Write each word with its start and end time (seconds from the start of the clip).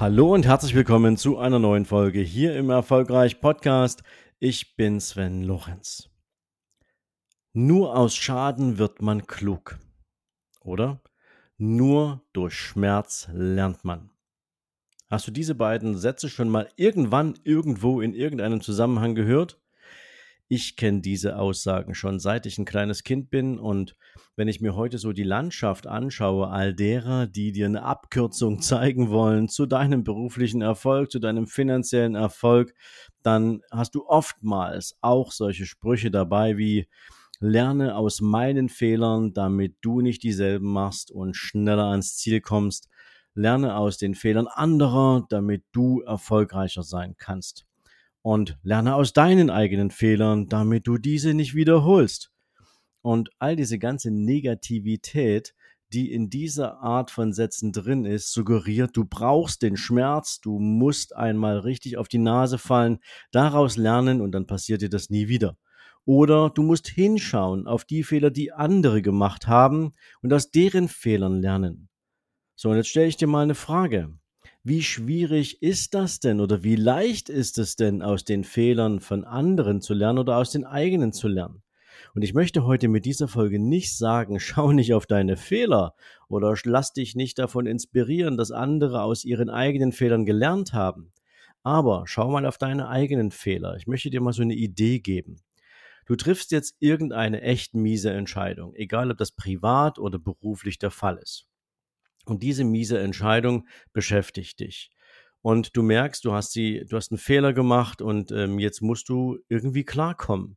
Hallo 0.00 0.32
und 0.32 0.46
herzlich 0.46 0.76
willkommen 0.76 1.16
zu 1.16 1.38
einer 1.38 1.58
neuen 1.58 1.84
Folge 1.84 2.20
hier 2.20 2.54
im 2.54 2.70
Erfolgreich 2.70 3.40
Podcast. 3.40 4.04
Ich 4.38 4.76
bin 4.76 5.00
Sven 5.00 5.42
Lorenz. 5.42 6.08
Nur 7.52 7.96
aus 7.96 8.14
Schaden 8.14 8.78
wird 8.78 9.02
man 9.02 9.26
klug 9.26 9.76
oder? 10.60 11.02
Nur 11.56 12.22
durch 12.32 12.54
Schmerz 12.54 13.28
lernt 13.32 13.84
man. 13.84 14.10
Hast 15.10 15.26
du 15.26 15.32
diese 15.32 15.56
beiden 15.56 15.98
Sätze 15.98 16.28
schon 16.28 16.48
mal 16.48 16.68
irgendwann 16.76 17.34
irgendwo 17.42 18.00
in 18.00 18.14
irgendeinem 18.14 18.60
Zusammenhang 18.60 19.16
gehört? 19.16 19.60
Ich 20.46 20.76
kenne 20.76 21.00
diese 21.00 21.40
Aussagen 21.40 21.96
schon 21.96 22.20
seit 22.20 22.46
ich 22.46 22.56
ein 22.56 22.66
kleines 22.66 23.02
Kind 23.02 23.30
bin 23.30 23.58
und 23.58 23.96
wenn 24.38 24.46
ich 24.46 24.60
mir 24.60 24.76
heute 24.76 24.98
so 24.98 25.12
die 25.12 25.24
Landschaft 25.24 25.88
anschaue, 25.88 26.48
all 26.48 26.72
derer, 26.72 27.26
die 27.26 27.50
dir 27.50 27.66
eine 27.66 27.82
Abkürzung 27.82 28.62
zeigen 28.62 29.10
wollen 29.10 29.48
zu 29.48 29.66
deinem 29.66 30.04
beruflichen 30.04 30.62
Erfolg, 30.62 31.10
zu 31.10 31.18
deinem 31.18 31.48
finanziellen 31.48 32.14
Erfolg, 32.14 32.72
dann 33.24 33.62
hast 33.72 33.96
du 33.96 34.06
oftmals 34.06 34.96
auch 35.00 35.32
solche 35.32 35.66
Sprüche 35.66 36.12
dabei 36.12 36.56
wie 36.56 36.86
Lerne 37.40 37.96
aus 37.96 38.20
meinen 38.20 38.68
Fehlern, 38.68 39.32
damit 39.32 39.74
du 39.80 40.00
nicht 40.02 40.22
dieselben 40.22 40.72
machst 40.72 41.10
und 41.10 41.36
schneller 41.36 41.86
ans 41.86 42.16
Ziel 42.16 42.40
kommst. 42.40 42.88
Lerne 43.34 43.76
aus 43.76 43.98
den 43.98 44.14
Fehlern 44.14 44.46
anderer, 44.46 45.26
damit 45.30 45.64
du 45.72 46.00
erfolgreicher 46.02 46.84
sein 46.84 47.16
kannst. 47.18 47.66
Und 48.22 48.56
lerne 48.62 48.94
aus 48.94 49.12
deinen 49.12 49.50
eigenen 49.50 49.90
Fehlern, 49.90 50.48
damit 50.48 50.86
du 50.86 50.96
diese 50.96 51.34
nicht 51.34 51.56
wiederholst. 51.56 52.30
Und 53.02 53.30
all 53.38 53.56
diese 53.56 53.78
ganze 53.78 54.10
Negativität, 54.10 55.54
die 55.92 56.12
in 56.12 56.28
dieser 56.28 56.80
Art 56.80 57.10
von 57.10 57.32
Sätzen 57.32 57.72
drin 57.72 58.04
ist, 58.04 58.32
suggeriert, 58.32 58.96
du 58.96 59.04
brauchst 59.04 59.62
den 59.62 59.76
Schmerz, 59.76 60.40
du 60.40 60.58
musst 60.58 61.16
einmal 61.16 61.58
richtig 61.58 61.96
auf 61.96 62.08
die 62.08 62.18
Nase 62.18 62.58
fallen, 62.58 62.98
daraus 63.30 63.76
lernen 63.76 64.20
und 64.20 64.32
dann 64.32 64.46
passiert 64.46 64.82
dir 64.82 64.90
das 64.90 65.10
nie 65.10 65.28
wieder. 65.28 65.56
Oder 66.04 66.50
du 66.50 66.62
musst 66.62 66.88
hinschauen 66.88 67.66
auf 67.66 67.84
die 67.84 68.02
Fehler, 68.02 68.30
die 68.30 68.52
andere 68.52 69.02
gemacht 69.02 69.46
haben 69.46 69.92
und 70.22 70.32
aus 70.32 70.50
deren 70.50 70.88
Fehlern 70.88 71.40
lernen. 71.40 71.88
So, 72.56 72.70
und 72.70 72.76
jetzt 72.76 72.88
stelle 72.88 73.08
ich 73.08 73.16
dir 73.16 73.28
mal 73.28 73.42
eine 73.42 73.54
Frage. 73.54 74.18
Wie 74.64 74.82
schwierig 74.82 75.62
ist 75.62 75.94
das 75.94 76.18
denn 76.20 76.40
oder 76.40 76.62
wie 76.62 76.76
leicht 76.76 77.28
ist 77.28 77.58
es 77.58 77.76
denn, 77.76 78.02
aus 78.02 78.24
den 78.24 78.44
Fehlern 78.44 79.00
von 79.00 79.24
anderen 79.24 79.80
zu 79.80 79.94
lernen 79.94 80.18
oder 80.18 80.36
aus 80.36 80.50
den 80.50 80.64
eigenen 80.64 81.12
zu 81.12 81.28
lernen? 81.28 81.62
Und 82.18 82.24
ich 82.24 82.34
möchte 82.34 82.64
heute 82.64 82.88
mit 82.88 83.04
dieser 83.04 83.28
Folge 83.28 83.60
nicht 83.60 83.96
sagen, 83.96 84.40
schau 84.40 84.72
nicht 84.72 84.92
auf 84.92 85.06
deine 85.06 85.36
Fehler 85.36 85.94
oder 86.28 86.52
lass 86.64 86.92
dich 86.92 87.14
nicht 87.14 87.38
davon 87.38 87.64
inspirieren, 87.66 88.36
dass 88.36 88.50
andere 88.50 89.02
aus 89.02 89.24
ihren 89.24 89.48
eigenen 89.48 89.92
Fehlern 89.92 90.26
gelernt 90.26 90.72
haben. 90.72 91.12
Aber 91.62 92.02
schau 92.08 92.28
mal 92.28 92.44
auf 92.44 92.58
deine 92.58 92.88
eigenen 92.88 93.30
Fehler. 93.30 93.76
Ich 93.76 93.86
möchte 93.86 94.10
dir 94.10 94.20
mal 94.20 94.32
so 94.32 94.42
eine 94.42 94.56
Idee 94.56 94.98
geben. 94.98 95.36
Du 96.06 96.16
triffst 96.16 96.50
jetzt 96.50 96.74
irgendeine 96.80 97.40
echt 97.42 97.74
miese 97.74 98.10
Entscheidung, 98.10 98.74
egal 98.74 99.12
ob 99.12 99.18
das 99.18 99.30
privat 99.30 100.00
oder 100.00 100.18
beruflich 100.18 100.76
der 100.80 100.90
Fall 100.90 101.18
ist. 101.18 101.46
Und 102.24 102.42
diese 102.42 102.64
miese 102.64 102.98
Entscheidung 102.98 103.68
beschäftigt 103.92 104.58
dich. 104.58 104.90
Und 105.40 105.76
du 105.76 105.84
merkst, 105.84 106.24
du 106.24 106.32
hast 106.32 106.50
sie, 106.50 106.84
du 106.88 106.96
hast 106.96 107.12
einen 107.12 107.18
Fehler 107.18 107.52
gemacht 107.52 108.02
und 108.02 108.32
ähm, 108.32 108.58
jetzt 108.58 108.82
musst 108.82 109.08
du 109.08 109.38
irgendwie 109.48 109.84
klarkommen. 109.84 110.56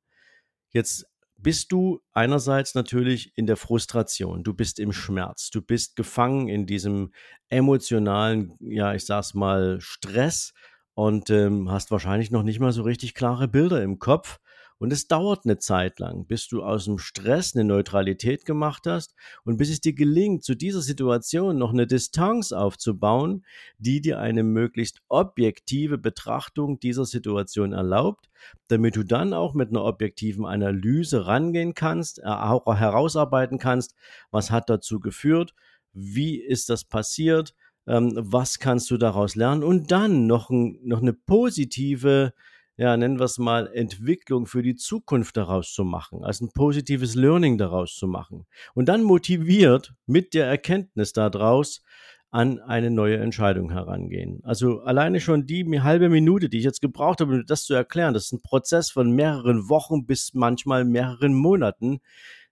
Jetzt 0.74 1.11
bist 1.42 1.72
du 1.72 2.02
einerseits 2.14 2.76
natürlich 2.76 3.34
in 3.36 3.46
der 3.46 3.58
Frustration, 3.58 4.44
du 4.44 4.54
bist 4.54 4.80
im 4.80 4.92
Schmerz, 4.92 5.50
du 5.50 5.62
bist 5.62 5.96
gefangen 5.96 6.48
in 6.48 6.66
diesem 6.66 7.12
emotionalen, 7.50 8.54
ja, 8.60 8.94
ich 8.94 9.06
sag's 9.06 9.34
mal, 9.34 9.80
Stress 9.82 10.54
und 10.94 11.30
ähm, 11.30 11.72
hast 11.72 11.92
wahrscheinlich 11.92 12.32
noch 12.32 12.44
nicht 12.44 12.60
mal 12.60 12.72
so 12.72 12.84
richtig 12.84 13.14
klare 13.14 13.48
Bilder 13.48 13.82
im 13.82 14.00
Kopf, 14.00 14.40
und 14.82 14.92
es 14.92 15.08
dauert 15.08 15.46
eine 15.46 15.60
Zeit 15.60 16.00
lang, 16.00 16.26
bis 16.26 16.48
du 16.48 16.64
aus 16.64 16.86
dem 16.86 16.98
Stress 16.98 17.56
eine 17.56 17.66
Neutralität 17.66 18.46
gemacht 18.46 18.88
hast 18.88 19.14
und 19.44 19.58
bis 19.58 19.70
es 19.70 19.80
dir 19.80 19.94
gelingt, 19.94 20.44
zu 20.44 20.56
dieser 20.56 20.82
Situation 20.82 21.60
noch 21.60 21.72
eine 21.72 21.86
Distanz 21.86 22.52
aufzubauen, 22.52 23.46
die 23.78 24.02
dir 24.02 24.20
eine 24.20 24.42
möglichst 24.42 25.04
objektive 25.08 26.00
Betrachtung 26.00 26.80
dieser 26.80 27.06
Situation 27.06 27.74
erlaubt, 27.74 28.32
damit 28.70 28.96
du 28.96 29.04
dann 29.04 29.36
auch 29.36 29.54
mit 29.54 29.70
einer 29.70 29.84
objektiven 29.84 30.48
Analyse 30.48 31.28
rangehen 31.28 31.76
kannst, 31.76 32.18
äh, 32.18 32.24
auch 32.24 32.66
herausarbeiten 32.76 33.60
kannst, 33.60 33.94
was 34.32 34.50
hat 34.50 34.68
dazu 34.68 35.00
geführt, 35.00 35.54
wie 35.94 36.42
ist 36.42 36.70
das 36.70 36.86
passiert, 36.86 37.54
ähm, 37.86 38.14
was 38.16 38.58
kannst 38.58 38.90
du 38.90 38.98
daraus 38.98 39.36
lernen 39.36 39.64
und 39.64 39.92
dann 39.92 40.26
noch, 40.26 40.50
ein, 40.50 40.80
noch 40.82 41.04
eine 41.04 41.14
positive 41.14 42.34
ja, 42.82 42.98
nennen 42.98 43.20
wir 43.20 43.26
es 43.26 43.38
mal, 43.38 43.72
Entwicklung 43.72 44.48
für 44.48 44.64
die 44.64 44.76
Zukunft 44.76 45.38
daraus 45.38 45.72
zu 45.72 45.84
machen, 45.84 46.24
als 46.24 46.42
ein 46.42 46.50
positives 46.52 47.14
Learning 47.14 47.60
daraus 47.60 47.94
zu 47.94 48.08
machen. 48.08 48.48
Und 48.74 48.90
dann 48.90 49.04
motiviert 49.04 49.94
mit 50.08 50.34
der 50.34 50.48
Erkenntnis 50.48 51.14
daraus 51.14 51.84
an 52.32 52.58
eine 52.58 52.90
neue 52.90 53.18
Entscheidung 53.18 53.70
herangehen. 53.70 54.40
Also 54.44 54.80
alleine 54.80 55.22
schon 55.22 55.46
die 55.46 55.64
halbe 55.84 56.10
Minute, 56.10 56.50
die 56.50 56.58
ich 56.58 56.64
jetzt 56.64 56.82
gebraucht 56.82 57.22
habe, 57.22 57.36
um 57.36 57.46
das 57.46 57.66
zu 57.66 57.76
erklären, 57.76 58.16
das 58.16 58.26
ist 58.26 58.32
ein 58.32 58.42
Prozess 58.42 58.90
von 58.90 59.12
mehreren 59.12 59.70
Wochen 59.70 60.08
bis 60.08 60.34
manchmal 60.34 60.84
mehreren 60.84 61.36
Monaten, 61.36 62.00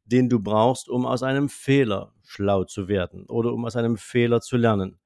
den 0.05 0.29
du 0.29 0.39
brauchst, 0.39 0.89
um 0.89 1.07
aus 1.07 1.23
einem 1.23 1.49
Fehler 1.49 2.13
schlau 2.21 2.65
zu 2.65 2.87
werden 2.87 3.25
oder 3.25 3.51
um 3.51 3.65
aus 3.65 3.75
einem 3.75 3.97
Fehler 3.97 4.41
zu 4.41 4.57
lernen. 4.57 4.99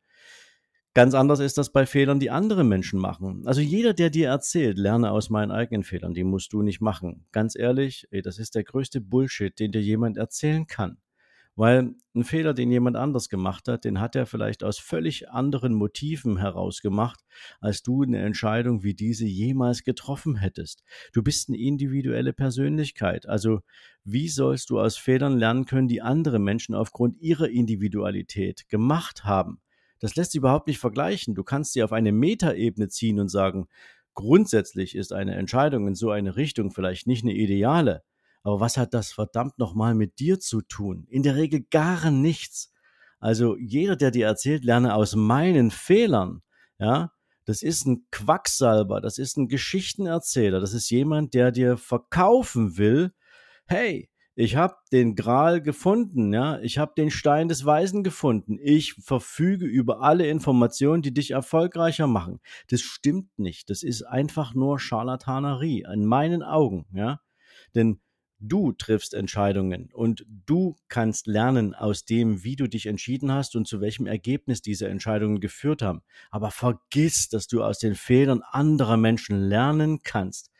Ganz 0.95 1.15
anders 1.15 1.39
ist 1.39 1.57
das 1.57 1.71
bei 1.71 1.87
Fehlern, 1.87 2.19
die 2.19 2.29
andere 2.29 2.63
Menschen 2.63 2.99
machen. 2.99 3.41
Also 3.47 3.61
jeder, 3.61 3.93
der 3.93 4.11
dir 4.11 4.27
erzählt, 4.29 4.77
lerne 4.77 5.11
aus 5.11 5.29
meinen 5.31 5.51
eigenen 5.51 5.83
Fehlern, 5.83 6.13
die 6.13 6.23
musst 6.23 6.53
du 6.53 6.61
nicht 6.61 6.81
machen. 6.81 7.25
Ganz 7.31 7.55
ehrlich, 7.55 8.07
ey, 8.11 8.21
das 8.21 8.37
ist 8.37 8.53
der 8.53 8.63
größte 8.63 9.01
Bullshit, 9.01 9.57
den 9.59 9.71
dir 9.71 9.81
jemand 9.81 10.17
erzählen 10.17 10.67
kann. 10.67 10.97
Weil 11.55 11.95
ein 12.15 12.23
Fehler, 12.23 12.53
den 12.53 12.71
jemand 12.71 12.95
anders 12.95 13.29
gemacht 13.29 13.67
hat, 13.67 13.85
den 13.85 13.99
hat 13.99 14.15
er 14.15 14.25
vielleicht 14.27 14.63
aus 14.63 14.79
völlig 14.79 15.29
anderen 15.29 15.73
Motiven 15.73 16.37
herausgemacht, 16.37 17.21
als 17.59 17.83
du 17.83 18.03
eine 18.03 18.19
Entscheidung 18.19 18.83
wie 18.83 18.95
diese 18.95 19.25
jemals 19.25 19.83
getroffen 19.83 20.35
hättest. 20.35 20.83
Du 21.11 21.23
bist 21.23 21.49
eine 21.49 21.59
individuelle 21.59 22.33
Persönlichkeit. 22.33 23.27
Also 23.27 23.61
wie 24.03 24.29
sollst 24.29 24.69
du 24.71 24.79
aus 24.79 24.97
Fehlern 24.97 25.37
lernen 25.37 25.65
können, 25.65 25.87
die 25.87 26.01
andere 26.01 26.39
Menschen 26.39 26.75
aufgrund 26.75 27.19
ihrer 27.19 27.49
Individualität 27.49 28.67
gemacht 28.69 29.23
haben? 29.23 29.59
Das 30.03 30.18
lässt 30.18 30.34
sich 30.34 30.40
überhaupt 30.40 30.68
nicht 30.68 30.80
vergleichen. 30.80 31.34
Du 31.34 31.46
kannst 31.46 31.72
sie 31.72 31.81
auf 31.81 31.94
eine 31.94 32.12
Metaebene 32.12 32.90
ziehen 32.90 33.22
und 33.22 33.30
sagen, 33.30 33.69
grundsätzlich 34.16 34.97
ist 34.97 35.14
eine 35.14 35.36
Entscheidung 35.36 35.88
in 35.88 35.96
so 35.96 36.12
eine 36.12 36.36
Richtung 36.36 36.72
vielleicht 36.72 37.08
nicht 37.08 37.24
eine 37.24 37.34
ideale. 37.34 38.03
Aber 38.44 38.59
was 38.59 38.75
hat 38.75 38.94
das 38.94 39.14
verdammt 39.14 39.59
nochmal 39.59 39.96
mit 39.96 40.19
dir 40.19 40.41
zu 40.41 40.62
tun? 40.62 41.08
In 41.08 41.24
der 41.24 41.38
Regel 41.38 41.66
gar 41.72 42.12
nichts. 42.12 42.74
Also 43.22 43.56
jeder, 43.56 43.96
der 43.96 44.12
dir 44.12 44.25
erzählt, 44.25 44.66
lerne 44.66 44.94
aus 44.94 45.16
meinen 45.16 45.72
Fehlern, 45.72 46.41
ja, 46.79 47.14
das 47.46 47.61
ist 47.61 47.85
ein 47.85 48.06
Quacksalber, 48.11 48.99
das 48.99 49.17
ist 49.17 49.38
ein 49.38 49.47
Geschichtenerzähler, 49.47 50.59
das 50.59 50.73
ist 50.73 50.90
jemand, 50.90 51.34
der 51.34 51.52
dir 51.52 51.78
verkaufen 51.78 52.78
will, 52.78 53.14
hey, 53.67 54.09
ich 54.35 54.56
habe 54.56 54.76
den 54.91 55.16
Gral 55.16 55.62
gefunden, 55.62 56.34
ja, 56.34 56.59
ich 56.59 56.80
habe 56.80 56.94
den 56.97 57.12
Stein 57.12 57.47
des 57.47 57.66
Weisen 57.66 58.03
gefunden. 58.03 58.58
Ich 58.62 58.94
verfüge 58.94 59.66
über 59.66 60.02
alle 60.02 60.28
Informationen, 60.28 61.03
die 61.03 61.14
dich 61.14 61.32
erfolgreicher 61.32 62.08
machen. 62.08 62.40
Das 62.70 62.82
stimmt 62.82 63.38
nicht. 63.38 63.70
Das 63.70 63.84
ist 63.84 64.03
einfach 64.03 64.56
nur 64.56 64.80
Charlatanerie 64.80 65.85
in 65.91 66.06
meinen 66.06 66.41
Augen, 66.41 66.85
ja. 66.94 67.20
Denn 67.76 68.00
du 68.40 68.72
triffst 68.74 69.14
Entscheidungen 69.14 69.90
und 69.94 70.26
du 70.28 70.76
kannst 70.90 71.28
lernen 71.28 71.76
aus 71.76 72.03
dem, 72.06 72.44
wie 72.44 72.56
du 72.56 72.68
dich 72.68 72.88
entschieden 72.88 73.32
hast 73.32 73.56
und 73.56 73.68
zu 73.68 73.82
welchem 73.82 74.08
Ergebnis 74.08 74.62
diese 74.62 74.88
Entscheidungen 74.88 75.41
geführt 75.41 75.84
haben. 75.84 76.02
Aber 76.32 76.50
vergiss, 76.50 77.30
dass 77.30 77.47
du 77.47 77.64
aus 77.64 77.78
den 77.78 77.94
Fehlern 77.96 78.41
anderer 78.41 78.97
Menschen 78.97 79.40
lernen 79.40 80.02
kannst 80.02 80.53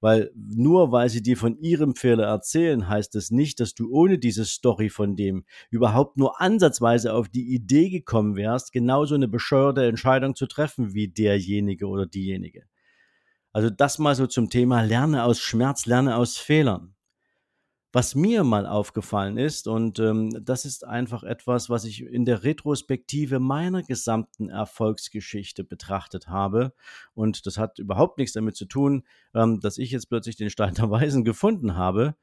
Weil 0.00 0.30
nur 0.34 0.92
weil 0.92 1.10
sie 1.10 1.22
dir 1.22 1.36
von 1.36 1.58
ihrem 1.58 1.94
Fehler 1.94 2.24
erzählen, 2.24 2.88
heißt 2.88 3.14
es 3.16 3.28
das 3.28 3.30
nicht, 3.30 3.60
dass 3.60 3.74
du 3.74 3.90
ohne 3.90 4.18
diese 4.18 4.44
Story 4.44 4.88
von 4.88 5.14
dem 5.14 5.44
überhaupt 5.70 6.16
nur 6.16 6.40
ansatzweise 6.40 7.12
auf 7.12 7.28
die 7.28 7.54
Idee 7.54 7.90
gekommen 7.90 8.36
wärst, 8.36 8.72
genauso 8.72 9.14
eine 9.14 9.28
bescheuerte 9.28 9.84
Entscheidung 9.84 10.34
zu 10.34 10.46
treffen 10.46 10.94
wie 10.94 11.08
derjenige 11.08 11.86
oder 11.86 12.06
diejenige. 12.06 12.64
Also 13.52 13.68
das 13.68 13.98
mal 13.98 14.14
so 14.14 14.26
zum 14.26 14.48
Thema 14.48 14.82
Lerne 14.82 15.24
aus 15.24 15.40
Schmerz, 15.40 15.86
Lerne 15.86 16.16
aus 16.16 16.38
Fehlern. 16.38 16.94
Was 17.92 18.14
mir 18.14 18.44
mal 18.44 18.66
aufgefallen 18.66 19.36
ist, 19.36 19.66
und 19.66 19.98
ähm, 19.98 20.30
das 20.44 20.64
ist 20.64 20.86
einfach 20.86 21.24
etwas, 21.24 21.68
was 21.70 21.84
ich 21.84 22.02
in 22.04 22.24
der 22.24 22.44
Retrospektive 22.44 23.40
meiner 23.40 23.82
gesamten 23.82 24.48
Erfolgsgeschichte 24.48 25.64
betrachtet 25.64 26.28
habe, 26.28 26.72
und 27.14 27.46
das 27.46 27.58
hat 27.58 27.80
überhaupt 27.80 28.18
nichts 28.18 28.34
damit 28.34 28.54
zu 28.54 28.66
tun, 28.66 29.04
ähm, 29.34 29.58
dass 29.58 29.76
ich 29.76 29.90
jetzt 29.90 30.08
plötzlich 30.08 30.36
den 30.36 30.50
Stein 30.50 30.74
der 30.74 30.90
Weisen 30.90 31.24
gefunden 31.24 31.74
habe. 31.74 32.14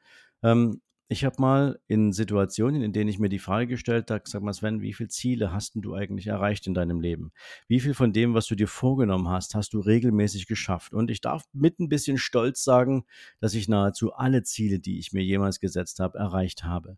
Ähm, 0.41 0.81
ich 1.09 1.23
habe 1.23 1.41
mal 1.41 1.79
in 1.87 2.11
Situationen, 2.11 2.81
in 2.81 2.91
denen 2.91 3.09
ich 3.09 3.17
mir 3.17 3.29
die 3.29 3.39
Frage 3.39 3.67
gestellt 3.67 4.11
habe, 4.11 4.23
sag 4.25 4.41
mal 4.41 4.53
Sven, 4.53 4.81
wie 4.81 4.93
viele 4.93 5.09
Ziele 5.09 5.53
hast 5.53 5.73
du 5.75 5.93
eigentlich 5.93 6.27
erreicht 6.27 6.67
in 6.67 6.73
deinem 6.73 6.99
Leben? 6.99 7.31
Wie 7.67 7.79
viel 7.79 7.93
von 7.93 8.11
dem, 8.11 8.33
was 8.33 8.47
du 8.47 8.55
dir 8.55 8.67
vorgenommen 8.67 9.29
hast, 9.29 9.55
hast 9.55 9.73
du 9.73 9.79
regelmäßig 9.79 10.47
geschafft? 10.47 10.93
Und 10.93 11.09
ich 11.09 11.21
darf 11.21 11.43
mit 11.53 11.79
ein 11.79 11.87
bisschen 11.87 12.17
Stolz 12.17 12.63
sagen, 12.63 13.05
dass 13.39 13.53
ich 13.53 13.69
nahezu 13.69 14.13
alle 14.13 14.43
Ziele, 14.43 14.79
die 14.79 14.99
ich 14.99 15.13
mir 15.13 15.23
jemals 15.23 15.61
gesetzt 15.61 15.99
habe, 15.99 16.17
erreicht 16.17 16.65
habe. 16.65 16.97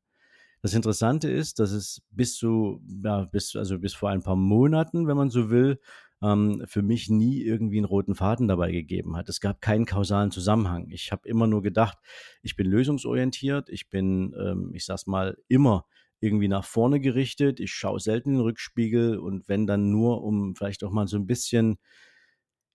Das 0.62 0.74
Interessante 0.74 1.30
ist, 1.30 1.60
dass 1.60 1.72
es 1.72 2.02
bis 2.10 2.36
zu, 2.36 2.82
ja, 3.04 3.26
bis, 3.26 3.56
also 3.56 3.80
bis 3.80 3.94
vor 3.94 4.10
ein 4.10 4.24
paar 4.24 4.36
Monaten, 4.36 5.08
wenn 5.08 5.16
man 5.16 5.30
so 5.30 5.50
will, 5.50 5.80
ähm, 6.22 6.64
für 6.66 6.82
mich 6.82 7.10
nie 7.10 7.42
irgendwie 7.42 7.78
einen 7.78 7.86
roten 7.86 8.16
Faden 8.16 8.48
dabei 8.48 8.72
gegeben 8.72 9.16
hat. 9.16 9.30
Es 9.30 9.40
gab 9.40 9.62
keinen 9.62 9.86
kausalen 9.86 10.32
Zusammenhang. 10.32 10.90
Ich 10.90 11.12
habe 11.12 11.28
immer 11.28 11.48
nur 11.48 11.62
gedacht, 11.62 11.98
ich 12.42 12.56
bin 12.56 12.68
lösungsorientiert, 12.68 13.70
ich 13.70 13.90
bin, 13.90 14.36
ähm, 14.40 14.72
ich 14.74 14.86
sag's 14.86 15.08
mal, 15.08 15.38
immer 15.48 15.86
irgendwie 16.20 16.50
nach 16.50 16.66
vorne 16.66 17.00
gerichtet. 17.00 17.60
Ich 17.60 17.72
schaue 17.72 18.00
selten 18.00 18.32
in 18.32 18.36
den 18.36 18.42
Rückspiegel 18.42 19.18
und 19.18 19.48
wenn 19.48 19.68
dann 19.68 19.90
nur, 19.90 20.24
um 20.24 20.56
vielleicht 20.56 20.84
auch 20.84 20.92
mal 20.92 21.08
so 21.08 21.18
ein 21.18 21.28
bisschen, 21.28 21.78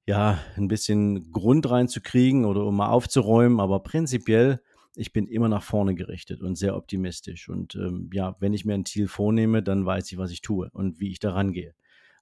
ja, 0.07 0.39
ein 0.57 0.69
bisschen 0.69 1.31
Grund 1.31 1.71
reinzukriegen 1.71 2.45
oder 2.45 2.65
um 2.65 2.77
mal 2.77 2.89
aufzuräumen, 2.89 3.61
aber 3.61 3.81
prinzipiell 3.83 4.61
ich 4.97 5.13
bin 5.13 5.27
immer 5.27 5.49
nach 5.49 5.65
vorne 5.65 5.97
gerichtet 5.97 6.41
und 6.41 6.57
sehr 6.57 6.77
optimistisch. 6.77 7.49
Und 7.49 7.75
ähm, 7.75 8.11
ja, 8.13 8.37
wenn 8.39 8.55
ich 8.55 8.65
mir 8.65 8.75
ein 8.75 8.85
Ziel 8.85 9.09
vornehme, 9.09 9.61
dann 9.61 9.85
weiß 9.85 10.13
ich, 10.13 10.19
was 10.19 10.31
ich 10.31 10.41
tue 10.41 10.71
und 10.73 11.01
wie 11.01 11.11
ich 11.11 11.19
daran 11.19 11.53
gehe 11.53 11.75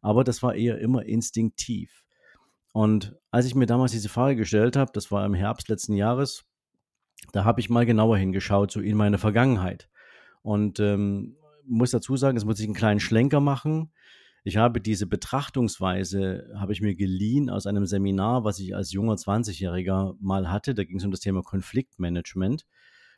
aber 0.03 0.25
das 0.25 0.43
war 0.43 0.55
eher 0.55 0.79
immer 0.79 1.07
instinktiv. 1.07 2.05
Und 2.73 3.15
als 3.31 3.47
ich 3.47 3.55
mir 3.55 3.67
damals 3.67 3.93
diese 3.93 4.09
Frage 4.09 4.37
gestellt 4.37 4.77
habe, 4.77 4.91
das 4.93 5.11
war 5.11 5.25
im 5.25 5.35
Herbst 5.35 5.69
letzten 5.69 5.95
Jahres, 5.95 6.45
da 7.33 7.45
habe 7.45 7.61
ich 7.61 7.71
mal 7.71 7.87
genauer 7.87 8.19
hingeschaut, 8.19 8.73
so 8.73 8.81
in 8.81 8.97
meine 8.97 9.19
Vergangenheit. 9.19 9.89
Und 10.43 10.81
ähm, 10.81 11.37
muss 11.65 11.93
dazu 11.93 12.17
sagen, 12.17 12.37
es 12.37 12.45
muss 12.45 12.59
ich 12.59 12.67
einen 12.67 12.75
kleinen 12.75 13.01
Schlenker 13.01 13.41
machen. 13.41 13.93
Ich 14.45 14.57
habe 14.57 14.81
diese 14.81 15.07
Betrachtungsweise, 15.07 16.51
habe 16.57 16.73
ich 16.73 16.81
mir 16.81 16.97
geliehen 16.97 17.49
aus 17.49 17.67
einem 17.67 17.87
Seminar, 17.87 18.43
was 18.43 18.59
ich 18.59 18.75
als 18.75 18.91
junger 18.91 19.15
20-Jähriger 19.15 20.17
mal 20.21 20.51
hatte. 20.51 20.75
Da 20.75 20.83
ging 20.83 20.97
es 20.97 21.05
um 21.05 21.13
das 21.13 21.21
Thema 21.21 21.43
Konfliktmanagement. 21.43 22.67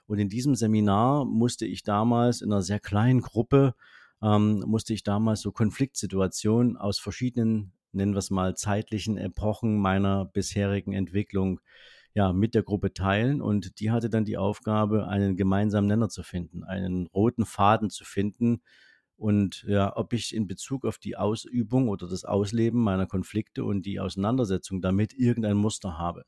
Und 0.06 0.18
in 0.18 0.28
diesem 0.28 0.54
Seminar 0.54 1.24
musste 1.24 1.64
ich 1.64 1.82
damals 1.82 2.42
in 2.42 2.52
einer 2.52 2.60
sehr 2.60 2.80
kleinen 2.80 3.22
Gruppe 3.22 3.74
ähm, 4.24 4.64
musste 4.66 4.94
ich 4.94 5.02
damals 5.02 5.42
so 5.42 5.52
Konfliktsituationen 5.52 6.76
aus 6.76 6.98
verschiedenen, 6.98 7.72
nennen 7.92 8.14
wir 8.14 8.18
es 8.18 8.30
mal, 8.30 8.56
zeitlichen 8.56 9.18
Epochen 9.18 9.78
meiner 9.78 10.24
bisherigen 10.24 10.92
Entwicklung 10.94 11.60
ja, 12.14 12.32
mit 12.32 12.54
der 12.54 12.62
Gruppe 12.62 12.94
teilen 12.94 13.42
und 13.42 13.80
die 13.80 13.90
hatte 13.90 14.08
dann 14.08 14.24
die 14.24 14.38
Aufgabe, 14.38 15.08
einen 15.08 15.36
gemeinsamen 15.36 15.88
Nenner 15.88 16.08
zu 16.08 16.22
finden, 16.22 16.64
einen 16.64 17.06
roten 17.08 17.44
Faden 17.44 17.90
zu 17.90 18.04
finden 18.04 18.62
und 19.16 19.64
ja, 19.68 19.96
ob 19.96 20.12
ich 20.12 20.34
in 20.34 20.46
Bezug 20.46 20.84
auf 20.86 20.98
die 20.98 21.16
Ausübung 21.16 21.88
oder 21.88 22.08
das 22.08 22.24
Ausleben 22.24 22.80
meiner 22.80 23.06
Konflikte 23.06 23.64
und 23.64 23.84
die 23.84 24.00
Auseinandersetzung 24.00 24.80
damit 24.80 25.12
irgendein 25.12 25.56
Muster 25.56 25.98
habe. 25.98 26.24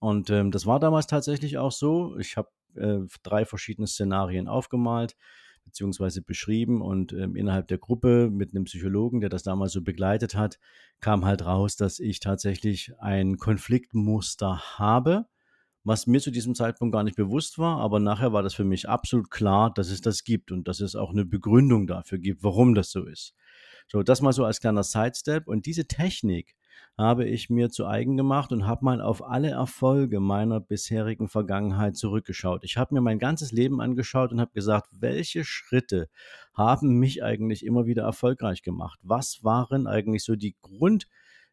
Und 0.00 0.30
ähm, 0.30 0.50
das 0.50 0.66
war 0.66 0.80
damals 0.80 1.06
tatsächlich 1.06 1.58
auch 1.58 1.72
so. 1.72 2.18
Ich 2.18 2.36
habe 2.36 2.50
äh, 2.74 3.00
drei 3.22 3.44
verschiedene 3.44 3.86
Szenarien 3.86 4.48
aufgemalt 4.48 5.16
beziehungsweise 5.64 6.22
beschrieben 6.22 6.82
und 6.82 7.12
ähm, 7.12 7.36
innerhalb 7.36 7.68
der 7.68 7.78
Gruppe 7.78 8.30
mit 8.30 8.54
einem 8.54 8.64
Psychologen, 8.64 9.20
der 9.20 9.30
das 9.30 9.42
damals 9.42 9.72
so 9.72 9.82
begleitet 9.82 10.34
hat, 10.34 10.58
kam 11.00 11.24
halt 11.24 11.44
raus, 11.44 11.76
dass 11.76 11.98
ich 11.98 12.20
tatsächlich 12.20 12.92
ein 12.98 13.36
Konfliktmuster 13.38 14.78
habe, 14.78 15.26
was 15.84 16.06
mir 16.06 16.20
zu 16.20 16.30
diesem 16.30 16.54
Zeitpunkt 16.54 16.94
gar 16.94 17.04
nicht 17.04 17.16
bewusst 17.16 17.58
war, 17.58 17.78
aber 17.78 18.00
nachher 18.00 18.32
war 18.32 18.42
das 18.42 18.54
für 18.54 18.64
mich 18.64 18.88
absolut 18.88 19.30
klar, 19.30 19.72
dass 19.72 19.90
es 19.90 20.00
das 20.00 20.24
gibt 20.24 20.50
und 20.50 20.66
dass 20.66 20.80
es 20.80 20.96
auch 20.96 21.10
eine 21.10 21.26
Begründung 21.26 21.86
dafür 21.86 22.18
gibt, 22.18 22.42
warum 22.42 22.74
das 22.74 22.90
so 22.90 23.04
ist. 23.04 23.34
So, 23.88 24.02
das 24.02 24.22
mal 24.22 24.32
so 24.32 24.44
als 24.44 24.60
kleiner 24.60 24.82
Sidestep 24.82 25.46
und 25.46 25.66
diese 25.66 25.86
Technik, 25.86 26.56
habe 26.96 27.24
ich 27.24 27.50
mir 27.50 27.70
zu 27.70 27.86
eigen 27.86 28.16
gemacht 28.16 28.52
und 28.52 28.66
habe 28.66 28.84
mal 28.84 29.00
auf 29.00 29.24
alle 29.24 29.50
Erfolge 29.50 30.20
meiner 30.20 30.60
bisherigen 30.60 31.28
Vergangenheit 31.28 31.96
zurückgeschaut. 31.96 32.62
Ich 32.64 32.76
habe 32.76 32.94
mir 32.94 33.00
mein 33.00 33.18
ganzes 33.18 33.50
Leben 33.50 33.80
angeschaut 33.80 34.32
und 34.32 34.40
habe 34.40 34.52
gesagt, 34.52 34.88
welche 34.92 35.44
Schritte 35.44 36.08
haben 36.54 36.98
mich 36.98 37.24
eigentlich 37.24 37.66
immer 37.66 37.86
wieder 37.86 38.04
erfolgreich 38.04 38.62
gemacht? 38.62 39.00
Was 39.02 39.42
waren 39.42 39.86
eigentlich 39.86 40.24
so 40.24 40.36
die 40.36 40.56
Grund, 40.62 41.08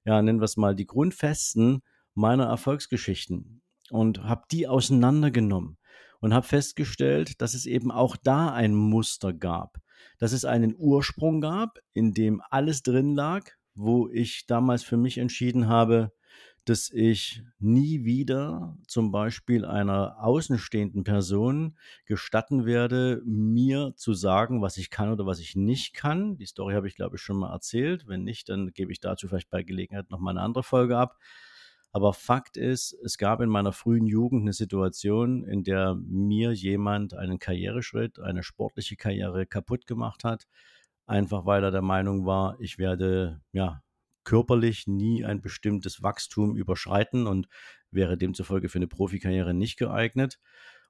ja, 0.06 0.22
nennen 0.22 0.40
wir 0.40 0.46
es 0.46 0.58
mal, 0.58 0.76
die 0.76 0.86
Grundfesten 0.86 1.82
meiner 2.14 2.46
Erfolgsgeschichten? 2.46 3.62
Und 3.90 4.24
habe 4.24 4.44
die 4.52 4.68
auseinandergenommen 4.68 5.78
und 6.22 6.34
habe 6.34 6.48
festgestellt, 6.48 7.42
dass 7.42 7.56
es 7.56 7.66
eben 7.66 7.92
auch 7.92 8.16
da 8.16 8.54
ein 8.54 8.74
Muster 8.74 9.34
gab, 9.34 9.80
dass 10.20 10.32
es 10.32 10.46
einen 10.46 10.76
Ursprung 10.78 11.42
gab, 11.42 11.80
in 11.94 12.14
dem 12.14 12.42
alles 12.50 12.84
drin 12.84 13.16
lag, 13.16 13.52
wo 13.76 14.10
ich 14.10 14.46
damals 14.46 14.84
für 14.84 14.98
mich 14.98 15.18
entschieden 15.18 15.68
habe, 15.68 16.12
dass 16.66 16.92
ich 16.92 17.42
nie 17.60 18.06
wieder 18.06 18.78
zum 18.88 19.12
Beispiel 19.12 19.66
einer 19.66 20.24
außenstehenden 20.24 21.04
Person 21.04 21.78
gestatten 22.06 22.66
werde, 22.66 23.22
mir 23.26 23.94
zu 23.96 24.14
sagen, 24.14 24.62
was 24.62 24.78
ich 24.78 24.92
kann 24.92 25.12
oder 25.12 25.26
was 25.26 25.40
ich 25.40 25.56
nicht 25.56 25.94
kann. 25.94 26.38
Die 26.38 26.46
Story 26.46 26.76
habe 26.76 26.88
ich, 26.88 26.96
glaube 26.96 27.16
ich, 27.16 27.22
schon 27.22 27.38
mal 27.38 27.52
erzählt. 27.52 28.08
Wenn 28.08 28.24
nicht, 28.24 28.50
dann 28.50 28.74
gebe 28.74 28.92
ich 28.92 29.00
dazu 29.00 29.28
vielleicht 29.28 29.50
bei 29.50 29.64
Gelegenheit 29.64 30.12
noch 30.12 30.20
mal 30.20 30.32
eine 30.32 30.42
andere 30.42 30.64
Folge 30.64 30.98
ab. 30.98 31.18
Aber 31.94 32.14
Fakt 32.14 32.58
ist, 32.58 32.94
es 33.04 33.18
gab 33.18 33.42
in 33.42 33.50
meiner 33.50 33.74
frühen 33.74 34.06
Jugend 34.06 34.44
eine 34.44 34.54
Situation, 34.54 35.44
in 35.44 35.64
der 35.64 35.96
mir 35.96 36.52
jemand 36.54 37.16
einen 37.16 37.40
Karriereschritt, 37.40 38.20
eine 38.20 38.44
sportliche 38.44 38.96
Karriere 38.96 39.46
kaputt 39.46 39.88
gemacht 39.88 40.24
hat 40.24 40.48
einfach 41.06 41.46
weil 41.46 41.64
er 41.64 41.72
der 41.72 41.82
Meinung 41.82 42.26
war, 42.26 42.60
ich 42.60 42.78
werde 42.78 43.42
ja 43.52 43.82
körperlich 44.24 44.88
nie 44.88 45.26
ein 45.26 45.42
bestimmtes 45.42 46.04
Wachstum 46.04 46.56
überschreiten 46.56 47.28
und 47.28 47.48
wäre 47.90 48.18
demzufolge 48.18 48.70
für 48.70 48.78
eine 48.78 48.88
Profikarriere 48.88 49.54
nicht 49.54 49.78
geeignet 49.78 50.40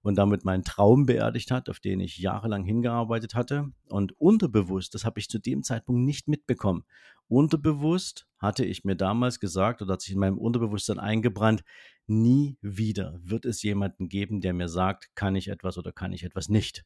und 0.02 0.16
damit 0.18 0.46
meinen 0.46 0.64
Traum 0.64 1.06
beerdigt 1.06 1.52
hat, 1.52 1.70
auf 1.70 1.80
den 1.80 2.00
ich 2.00 2.18
jahrelang 2.18 2.64
hingearbeitet 2.64 3.36
hatte. 3.36 3.72
Und 3.88 4.20
unterbewusst, 4.20 4.96
das 4.96 5.06
habe 5.06 5.20
ich 5.20 5.30
zu 5.30 5.40
dem 5.40 5.64
Zeitpunkt 5.64 6.02
nicht 6.02 6.28
mitbekommen, 6.28 6.86
unterbewusst 7.28 8.28
hatte 8.40 8.66
ich 8.66 8.84
mir 8.84 8.96
damals 8.96 9.40
gesagt 9.40 9.82
oder 9.82 9.94
hat 9.94 10.02
sich 10.02 10.14
in 10.14 10.20
meinem 10.20 10.38
Unterbewusstsein 10.38 11.00
eingebrannt, 11.00 11.64
nie 12.08 12.58
wieder 12.62 13.20
wird 13.22 13.46
es 13.46 13.62
jemanden 13.62 14.10
geben, 14.10 14.42
der 14.42 14.54
mir 14.54 14.68
sagt, 14.68 15.16
kann 15.16 15.36
ich 15.36 15.48
etwas 15.48 15.78
oder 15.78 15.92
kann 15.94 16.12
ich 16.12 16.24
etwas 16.24 16.50
nicht 16.50 16.84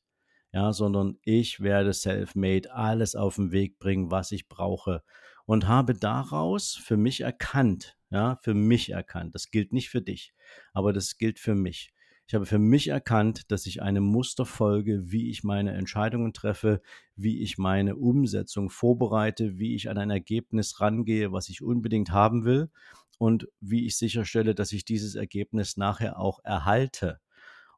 ja, 0.56 0.72
sondern 0.72 1.18
ich 1.24 1.60
werde 1.60 1.92
self-made 1.92 2.74
alles 2.74 3.14
auf 3.14 3.36
den 3.36 3.52
Weg 3.52 3.78
bringen, 3.78 4.10
was 4.10 4.32
ich 4.32 4.48
brauche 4.48 5.04
und 5.46 5.68
habe 5.68 5.94
daraus 5.94 6.76
für 6.76 6.96
mich 6.96 7.20
erkannt, 7.20 7.98
ja, 8.10 8.40
für 8.42 8.54
mich 8.54 8.90
erkannt, 8.92 9.36
das 9.36 9.52
gilt 9.52 9.74
nicht 9.74 9.90
für 9.90 10.02
dich, 10.02 10.34
aber 10.72 10.94
das 10.94 11.18
gilt 11.18 11.40
für 11.40 11.56
mich. 11.56 11.94
Ich 12.28 12.36
habe 12.36 12.46
für 12.46 12.58
mich 12.58 12.88
erkannt, 12.88 13.52
dass 13.52 13.66
ich 13.66 13.82
einem 13.82 14.06
Muster 14.06 14.46
folge, 14.46 15.12
wie 15.12 15.30
ich 15.30 15.44
meine 15.44 15.74
Entscheidungen 15.74 16.32
treffe, 16.32 16.82
wie 17.18 17.42
ich 17.42 17.58
meine 17.58 17.98
Umsetzung 17.98 18.70
vorbereite, 18.70 19.60
wie 19.60 19.76
ich 19.76 19.90
an 19.90 19.98
ein 19.98 20.10
Ergebnis 20.10 20.80
rangehe, 20.80 21.34
was 21.34 21.50
ich 21.50 21.64
unbedingt 21.64 22.12
haben 22.12 22.46
will 22.46 22.72
und 23.18 23.50
wie 23.60 23.86
ich 23.86 23.98
sicherstelle, 23.98 24.56
dass 24.56 24.72
ich 24.72 24.86
dieses 24.86 25.16
Ergebnis 25.16 25.76
nachher 25.76 26.18
auch 26.18 26.40
erhalte. 26.46 27.20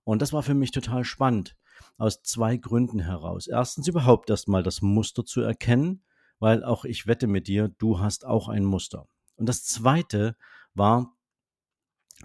Und 0.03 0.22
das 0.22 0.31
war 0.31 0.43
für 0.43 0.53
mich 0.53 0.69
total 0.69 1.03
spannend 1.03 1.57
aus 1.98 2.24
zwei 2.24 2.57
Gründen 2.57 3.00
heraus. 3.00 3.48
Erstens 3.48 3.88
überhaupt 3.88 4.29
erstmal 4.29 4.63
das 4.63 4.81
Muster 4.81 5.25
zu 5.25 5.41
erkennen, 5.41 6.03
weil 6.39 6.63
auch 6.63 6.86
ich 6.86 7.07
wette 7.07 7.27
mit 7.27 7.48
dir, 7.48 7.69
du 7.77 8.00
hast 8.00 8.25
auch 8.25 8.50
ein 8.50 8.65
Muster. 8.65 9.07
Und 9.36 9.48
das 9.48 9.63
zweite 9.63 10.36
war, 10.74 11.15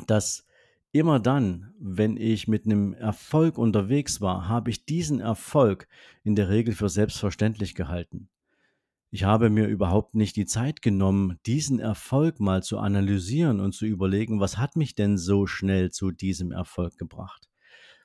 dass 0.06 0.46
immer 0.92 1.20
dann, 1.20 1.74
wenn 1.78 2.16
ich 2.16 2.48
mit 2.48 2.66
einem 2.66 2.92
Erfolg 2.92 3.56
unterwegs 3.58 4.20
war, 4.20 4.48
habe 4.48 4.70
ich 4.70 4.84
diesen 4.84 5.20
Erfolg 5.20 5.88
in 6.22 6.34
der 6.36 6.50
Regel 6.50 6.74
für 6.74 6.88
selbstverständlich 6.88 7.74
gehalten. 7.74 8.28
ich 9.14 9.24
habe 9.24 9.50
mir 9.50 9.66
überhaupt 9.66 10.14
nicht 10.14 10.36
die 10.36 10.46
Zeit 10.46 10.80
genommen, 10.80 11.38
diesen 11.44 11.78
Erfolg 11.78 12.40
mal 12.40 12.62
zu 12.62 12.78
analysieren 12.78 13.60
und 13.60 13.72
zu 13.74 13.84
überlegen, 13.84 14.40
was 14.40 14.56
hat 14.56 14.74
mich 14.74 14.94
denn 14.94 15.18
so 15.18 15.46
schnell 15.46 15.90
zu 15.90 16.10
diesem 16.12 16.50
Erfolg 16.50 16.96
gebracht? 16.96 17.51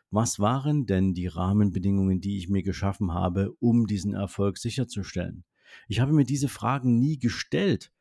Was 0.10 0.40
waren 0.40 0.86
denn 0.86 1.14
die 1.14 1.28
Rahmenbedingungen, 1.28 2.22
die 2.22 2.38
ich 2.38 2.50
mir 2.50 2.64
geschaffen 2.64 3.14
habe, 3.14 3.54
um 3.60 3.88
diesen 3.88 4.14
Erfolg 4.14 4.58
sicherzustellen? 4.58 5.44
Ich 5.88 6.00
habe 6.00 6.14
mir 6.14 6.24
diese 6.24 6.48
Fragen 6.48 6.98
nie 6.98 7.20
gestellt, 7.20 7.92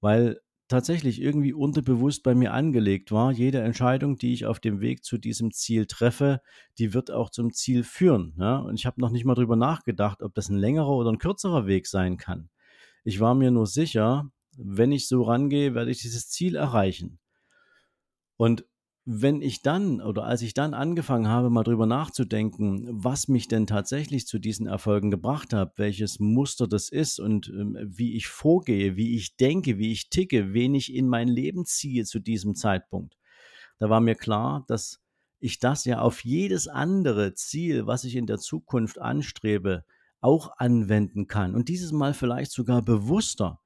weil 0.00 0.40
tatsächlich 0.72 1.20
irgendwie 1.20 1.52
unterbewusst 1.52 2.22
bei 2.22 2.34
mir 2.34 2.52
angelegt 2.52 3.12
war, 3.12 3.30
jede 3.30 3.60
Entscheidung, 3.60 4.16
die 4.16 4.32
ich 4.32 4.46
auf 4.46 4.58
dem 4.58 4.80
Weg 4.80 5.04
zu 5.04 5.18
diesem 5.18 5.52
Ziel 5.52 5.86
treffe, 5.86 6.40
die 6.78 6.94
wird 6.94 7.10
auch 7.10 7.30
zum 7.30 7.52
Ziel 7.52 7.84
führen. 7.84 8.34
Ja? 8.38 8.56
Und 8.56 8.74
ich 8.76 8.86
habe 8.86 9.00
noch 9.00 9.10
nicht 9.10 9.24
mal 9.24 9.34
drüber 9.34 9.56
nachgedacht, 9.56 10.22
ob 10.22 10.34
das 10.34 10.48
ein 10.48 10.56
längerer 10.56 10.88
oder 10.88 11.12
ein 11.12 11.18
kürzerer 11.18 11.66
Weg 11.66 11.86
sein 11.86 12.16
kann. 12.16 12.48
Ich 13.04 13.20
war 13.20 13.34
mir 13.34 13.50
nur 13.50 13.66
sicher, 13.66 14.30
wenn 14.56 14.92
ich 14.92 15.08
so 15.08 15.22
rangehe, 15.22 15.74
werde 15.74 15.90
ich 15.90 16.00
dieses 16.00 16.28
Ziel 16.28 16.56
erreichen. 16.56 17.18
Und 18.36 18.64
wenn 19.04 19.42
ich 19.42 19.62
dann 19.62 20.00
oder 20.00 20.24
als 20.24 20.42
ich 20.42 20.54
dann 20.54 20.74
angefangen 20.74 21.26
habe, 21.26 21.50
mal 21.50 21.64
drüber 21.64 21.86
nachzudenken, 21.86 22.86
was 22.92 23.26
mich 23.26 23.48
denn 23.48 23.66
tatsächlich 23.66 24.26
zu 24.28 24.38
diesen 24.38 24.66
Erfolgen 24.66 25.10
gebracht 25.10 25.52
hat, 25.52 25.76
welches 25.76 26.20
Muster 26.20 26.68
das 26.68 26.88
ist 26.88 27.18
und 27.18 27.48
ähm, 27.48 27.76
wie 27.82 28.14
ich 28.14 28.28
vorgehe, 28.28 28.96
wie 28.96 29.16
ich 29.16 29.36
denke, 29.36 29.78
wie 29.78 29.90
ich 29.90 30.08
ticke, 30.08 30.52
wen 30.52 30.74
ich 30.74 30.94
in 30.94 31.08
mein 31.08 31.26
Leben 31.26 31.64
ziehe 31.64 32.04
zu 32.04 32.20
diesem 32.20 32.54
Zeitpunkt, 32.54 33.16
da 33.78 33.90
war 33.90 34.00
mir 34.00 34.14
klar, 34.14 34.64
dass 34.68 35.00
ich 35.40 35.58
das 35.58 35.84
ja 35.84 36.00
auf 36.00 36.24
jedes 36.24 36.68
andere 36.68 37.34
Ziel, 37.34 37.88
was 37.88 38.04
ich 38.04 38.14
in 38.14 38.26
der 38.26 38.38
Zukunft 38.38 39.00
anstrebe, 39.00 39.84
auch 40.20 40.56
anwenden 40.58 41.26
kann 41.26 41.56
und 41.56 41.68
dieses 41.68 41.90
Mal 41.90 42.14
vielleicht 42.14 42.52
sogar 42.52 42.82
bewusster. 42.82 43.61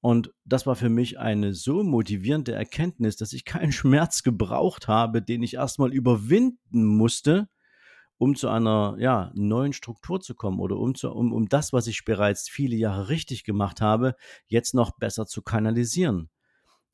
Und 0.00 0.32
das 0.44 0.66
war 0.66 0.76
für 0.76 0.88
mich 0.88 1.18
eine 1.18 1.54
so 1.54 1.82
motivierende 1.82 2.52
Erkenntnis, 2.52 3.16
dass 3.16 3.32
ich 3.32 3.44
keinen 3.44 3.72
Schmerz 3.72 4.22
gebraucht 4.22 4.88
habe, 4.88 5.22
den 5.22 5.42
ich 5.42 5.54
erstmal 5.54 5.92
überwinden 5.92 6.84
musste, 6.84 7.48
um 8.16 8.34
zu 8.34 8.48
einer 8.48 8.96
ja, 8.98 9.30
neuen 9.34 9.72
Struktur 9.72 10.20
zu 10.20 10.34
kommen 10.34 10.60
oder 10.60 10.76
um, 10.76 10.94
zu, 10.94 11.10
um, 11.10 11.32
um 11.32 11.48
das, 11.48 11.72
was 11.72 11.86
ich 11.86 12.04
bereits 12.04 12.48
viele 12.48 12.76
Jahre 12.76 13.08
richtig 13.08 13.44
gemacht 13.44 13.80
habe, 13.80 14.14
jetzt 14.46 14.74
noch 14.74 14.96
besser 14.98 15.26
zu 15.26 15.42
kanalisieren. 15.42 16.30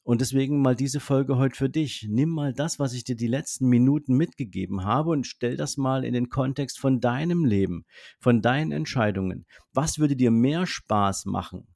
Und 0.02 0.20
deswegen 0.20 0.60
mal 0.60 0.76
diese 0.76 1.00
Folge 1.00 1.38
heute 1.38 1.56
für 1.56 1.70
dich. 1.70 2.06
Nimm 2.10 2.28
mal 2.28 2.52
das, 2.52 2.78
was 2.78 2.92
ich 2.92 3.04
dir 3.04 3.16
die 3.16 3.26
letzten 3.26 3.68
Minuten 3.68 4.14
mitgegeben 4.18 4.84
habe 4.84 5.10
und 5.10 5.26
stell 5.26 5.56
das 5.56 5.78
mal 5.78 6.04
in 6.04 6.12
den 6.12 6.28
Kontext 6.28 6.78
von 6.78 7.00
deinem 7.00 7.46
Leben, 7.46 7.86
von 8.20 8.42
deinen 8.42 8.70
Entscheidungen. 8.70 9.46
Was 9.72 9.98
würde 9.98 10.14
dir 10.14 10.30
mehr 10.30 10.66
Spaß 10.66 11.24
machen? 11.24 11.73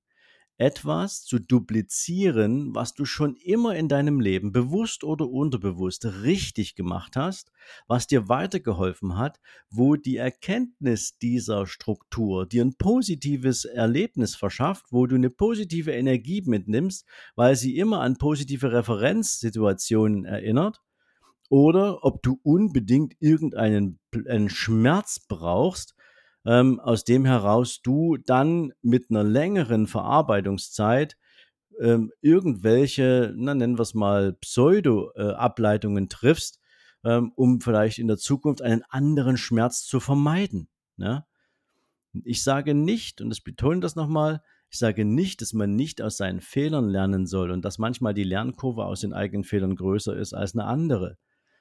Etwas 0.58 1.24
zu 1.24 1.38
duplizieren, 1.38 2.74
was 2.74 2.92
du 2.92 3.04
schon 3.04 3.36
immer 3.36 3.76
in 3.76 3.88
deinem 3.88 4.20
Leben 4.20 4.50
bewusst 4.52 5.04
oder 5.04 5.30
unterbewusst 5.30 6.04
richtig 6.04 6.74
gemacht 6.74 7.16
hast, 7.16 7.52
was 7.86 8.08
dir 8.08 8.28
weitergeholfen 8.28 9.16
hat, 9.16 9.40
wo 9.70 9.94
die 9.94 10.16
Erkenntnis 10.16 11.16
dieser 11.18 11.68
Struktur 11.68 12.44
dir 12.44 12.64
ein 12.64 12.74
positives 12.74 13.64
Erlebnis 13.64 14.34
verschafft, 14.34 14.86
wo 14.90 15.06
du 15.06 15.14
eine 15.14 15.30
positive 15.30 15.92
Energie 15.92 16.42
mitnimmst, 16.44 17.06
weil 17.36 17.54
sie 17.54 17.78
immer 17.78 18.00
an 18.00 18.16
positive 18.18 18.72
Referenzsituationen 18.72 20.24
erinnert, 20.24 20.82
oder 21.50 22.04
ob 22.04 22.22
du 22.22 22.38
unbedingt 22.42 23.14
irgendeinen 23.20 23.98
Schmerz 24.48 25.20
brauchst, 25.26 25.94
ähm, 26.48 26.80
aus 26.80 27.04
dem 27.04 27.26
heraus 27.26 27.82
du 27.82 28.16
dann 28.16 28.72
mit 28.80 29.10
einer 29.10 29.22
längeren 29.22 29.86
Verarbeitungszeit 29.86 31.18
ähm, 31.78 32.10
irgendwelche, 32.22 33.34
na, 33.36 33.54
nennen 33.54 33.76
wir 33.76 33.82
es 33.82 33.92
mal, 33.92 34.32
Pseudo-Ableitungen 34.32 36.04
äh, 36.04 36.08
triffst, 36.08 36.58
ähm, 37.04 37.32
um 37.36 37.60
vielleicht 37.60 37.98
in 37.98 38.08
der 38.08 38.16
Zukunft 38.16 38.62
einen 38.62 38.82
anderen 38.88 39.36
Schmerz 39.36 39.84
zu 39.84 40.00
vermeiden. 40.00 40.70
Ne? 40.96 41.26
Ich 42.24 42.42
sage 42.42 42.74
nicht, 42.74 43.20
und 43.20 43.28
das 43.28 43.42
betone 43.42 43.80
das 43.80 43.94
nochmal, 43.94 44.42
ich 44.70 44.78
sage 44.78 45.04
nicht, 45.04 45.42
dass 45.42 45.52
man 45.52 45.76
nicht 45.76 46.00
aus 46.00 46.16
seinen 46.16 46.40
Fehlern 46.40 46.88
lernen 46.88 47.26
soll 47.26 47.50
und 47.50 47.62
dass 47.62 47.76
manchmal 47.76 48.14
die 48.14 48.24
Lernkurve 48.24 48.86
aus 48.86 49.00
den 49.00 49.12
eigenen 49.12 49.44
Fehlern 49.44 49.76
größer 49.76 50.16
ist 50.16 50.32
als 50.32 50.54
eine 50.54 50.64
andere. 50.64 51.18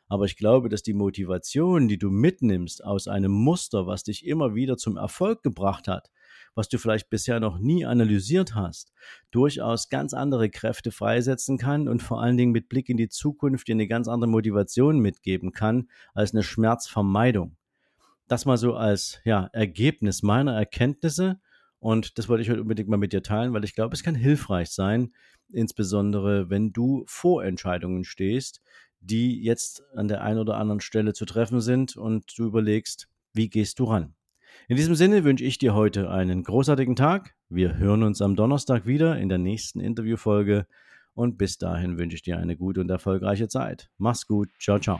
Aber 0.08 0.26
ich 0.26 0.38
glaube, 0.38 0.70
dass 0.70 0.84
die 0.84 0.94
Motivation, 0.94 1.88
die 1.88 1.98
du 1.98 2.10
mitnimmst 2.10 2.84
aus 2.84 3.08
einem 3.08 3.32
Muster, 3.32 3.88
was 3.88 4.04
dich 4.04 4.26
immer 4.26 4.56
wieder 4.56 4.78
zum 4.78 4.98
Erfolg 4.98 5.44
gebracht 5.44 5.88
hat, 5.88 6.10
was 6.56 6.70
du 6.70 6.78
vielleicht 6.78 7.10
bisher 7.10 7.40
noch 7.40 7.60
nie 7.60 7.86
analysiert 7.86 8.56
hast, 8.56 8.94
durchaus 9.32 9.90
ganz 9.90 10.14
andere 10.14 10.50
Kräfte 10.50 10.92
freisetzen 10.92 11.58
kann 11.58 11.88
und 11.88 12.02
vor 12.02 12.22
allen 12.22 12.38
Dingen 12.38 12.52
mit 12.52 12.70
Blick 12.70 12.90
in 12.90 12.98
die 12.98 13.10
Zukunft 13.10 13.68
dir 13.68 13.76
eine 13.76 13.88
ganz 13.88 14.08
andere 14.08 14.30
Motivation 14.30 15.00
mitgeben 15.00 15.52
kann 15.52 15.90
als 16.14 16.34
eine 16.34 16.44
Schmerzvermeidung. 16.44 17.58
Das 18.28 18.46
mal 18.46 18.58
so 18.58 18.76
als 18.76 19.20
ja, 19.24 19.50
Ergebnis 19.54 20.24
meiner 20.24 20.54
Erkenntnisse 20.54 21.40
und 21.80 22.18
das 22.18 22.28
wollte 22.28 22.42
ich 22.42 22.50
heute 22.50 22.62
unbedingt 22.62 22.90
mal 22.90 22.98
mit 22.98 23.14
dir 23.14 23.22
teilen, 23.22 23.54
weil 23.54 23.64
ich 23.64 23.76
glaube, 23.76 23.94
es 23.94 24.04
kann 24.04 24.16
hilfreich 24.16 24.70
sein, 24.70 25.14
insbesondere 25.50 26.50
wenn 26.50 26.74
du 26.74 27.04
vor 27.08 27.44
Entscheidungen 27.44 28.04
stehst, 28.04 28.62
die 29.08 29.42
jetzt 29.42 29.84
an 29.96 30.08
der 30.08 30.22
einen 30.22 30.40
oder 30.40 30.58
anderen 30.58 30.82
Stelle 30.82 31.14
zu 31.14 31.26
treffen 31.26 31.62
sind 31.62 31.98
und 31.98 32.38
du 32.38 32.46
überlegst, 32.46 33.08
wie 33.34 33.50
gehst 33.50 33.80
du 33.80 33.86
ran. 33.86 34.14
In 34.68 34.76
diesem 34.76 34.96
Sinne 34.96 35.24
wünsche 35.24 35.44
ich 35.44 35.58
dir 35.58 35.74
heute 35.74 36.10
einen 36.10 36.44
großartigen 36.44 36.96
Tag. 36.96 37.36
Wir 37.50 37.78
hören 37.78 38.04
uns 38.04 38.22
am 38.22 38.36
Donnerstag 38.36 38.86
wieder 38.86 39.18
in 39.18 39.30
der 39.30 39.38
nächsten 39.38 39.80
Interviewfolge 39.80 40.68
und 41.14 41.38
bis 41.38 41.58
dahin 41.58 41.98
wünsche 41.98 42.16
ich 42.16 42.22
dir 42.22 42.38
eine 42.38 42.56
gute 42.56 42.82
und 42.82 42.90
erfolgreiche 42.90 43.48
Zeit. 43.48 43.90
Mach's 43.98 44.28
gut. 44.28 44.50
Ciao, 44.60 44.80
ciao. 44.80 45.00